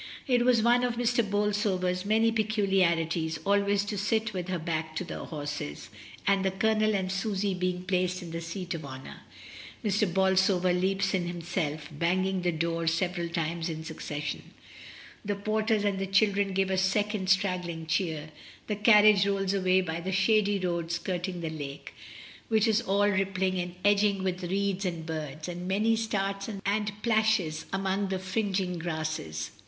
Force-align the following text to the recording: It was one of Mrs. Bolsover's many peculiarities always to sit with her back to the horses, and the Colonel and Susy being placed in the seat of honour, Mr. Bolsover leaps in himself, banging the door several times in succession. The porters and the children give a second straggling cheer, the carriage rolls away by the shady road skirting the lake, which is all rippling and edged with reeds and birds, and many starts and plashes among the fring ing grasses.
It 0.25 0.43
was 0.45 0.63
one 0.63 0.83
of 0.83 0.95
Mrs. 0.95 1.29
Bolsover's 1.29 2.05
many 2.07 2.31
peculiarities 2.31 3.37
always 3.45 3.85
to 3.85 3.99
sit 3.99 4.33
with 4.33 4.47
her 4.47 4.57
back 4.57 4.95
to 4.95 5.03
the 5.03 5.25
horses, 5.25 5.89
and 6.25 6.43
the 6.43 6.49
Colonel 6.49 6.95
and 6.95 7.11
Susy 7.11 7.53
being 7.53 7.83
placed 7.83 8.23
in 8.23 8.31
the 8.31 8.41
seat 8.41 8.73
of 8.73 8.83
honour, 8.83 9.17
Mr. 9.85 10.11
Bolsover 10.11 10.73
leaps 10.73 11.13
in 11.13 11.27
himself, 11.27 11.87
banging 11.91 12.41
the 12.41 12.51
door 12.51 12.87
several 12.87 13.29
times 13.29 13.69
in 13.69 13.83
succession. 13.83 14.41
The 15.23 15.35
porters 15.35 15.83
and 15.85 15.99
the 15.99 16.07
children 16.07 16.53
give 16.55 16.71
a 16.71 16.79
second 16.79 17.29
straggling 17.29 17.85
cheer, 17.85 18.31
the 18.65 18.75
carriage 18.77 19.27
rolls 19.27 19.53
away 19.53 19.81
by 19.81 19.99
the 20.01 20.11
shady 20.11 20.57
road 20.57 20.91
skirting 20.91 21.41
the 21.41 21.51
lake, 21.51 21.93
which 22.47 22.67
is 22.67 22.81
all 22.81 23.07
rippling 23.09 23.59
and 23.59 23.75
edged 23.85 24.23
with 24.23 24.45
reeds 24.45 24.83
and 24.83 25.05
birds, 25.05 25.47
and 25.47 25.67
many 25.67 25.95
starts 25.95 26.49
and 26.65 27.03
plashes 27.03 27.67
among 27.71 28.07
the 28.07 28.17
fring 28.17 28.59
ing 28.59 28.79
grasses. 28.79 29.51